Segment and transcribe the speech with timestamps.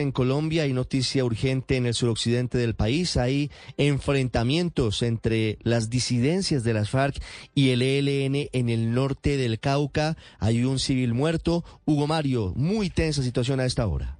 [0.00, 6.64] en Colombia, hay noticia urgente en el suroccidente del país, hay enfrentamientos entre las disidencias
[6.64, 7.22] de las FARC
[7.54, 11.64] y el ELN en el norte del Cauca, hay un civil muerto.
[11.84, 14.18] Hugo Mario, muy tensa situación a esta hora.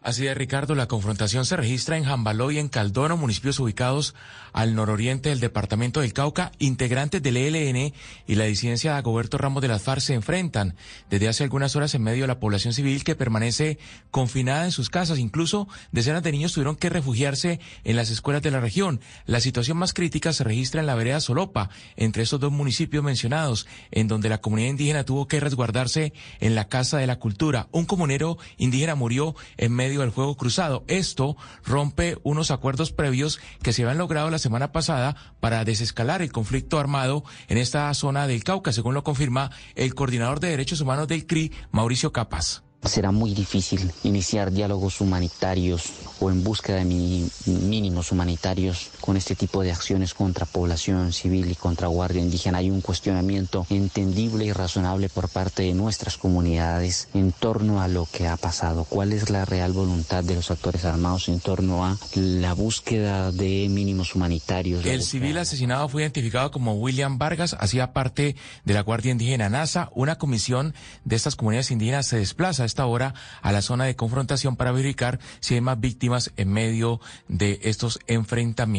[0.00, 4.14] Así es, Ricardo, la confrontación se registra en Jambaló y en Caldono, municipios ubicados
[4.52, 6.52] al nororiente del departamento del Cauca.
[6.60, 7.92] Integrantes del ELN
[8.26, 10.76] y la disidencia de Agoberto Ramos de las FARC se enfrentan
[11.10, 13.78] desde hace algunas horas en medio de la población civil que permanece
[14.12, 15.18] confinada en sus casas.
[15.18, 19.00] Incluso decenas de niños tuvieron que refugiarse en las escuelas de la región.
[19.26, 23.66] La situación más crítica se registra en la vereda Solopa, entre esos dos municipios mencionados,
[23.90, 27.66] en donde la comunidad indígena tuvo que resguardarse en la Casa de la Cultura.
[27.72, 30.84] Un comunero indígena murió en medio del fuego cruzado.
[30.86, 36.30] Esto rompe unos acuerdos previos que se habían logrado la semana pasada para desescalar el
[36.30, 41.08] conflicto armado en esta zona del Cauca, según lo confirma el coordinador de derechos humanos
[41.08, 42.67] del CRI, Mauricio Capas.
[42.84, 49.62] Será muy difícil iniciar diálogos humanitarios o en búsqueda de mínimos humanitarios con este tipo
[49.62, 52.58] de acciones contra población civil y contra guardia indígena.
[52.58, 58.06] Hay un cuestionamiento entendible y razonable por parte de nuestras comunidades en torno a lo
[58.10, 58.84] que ha pasado.
[58.84, 63.68] ¿Cuál es la real voluntad de los actores armados en torno a la búsqueda de
[63.68, 64.86] mínimos humanitarios?
[64.86, 69.90] El civil asesinado fue identificado como William Vargas, hacía parte de la Guardia Indígena NASA.
[69.94, 74.56] Una comisión de estas comunidades indígenas se desplaza esta hora a la zona de confrontación
[74.56, 78.78] para verificar si hay más víctimas en medio de estos enfrentamientos.